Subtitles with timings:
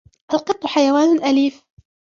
[0.33, 1.65] القطّ حيوان أليف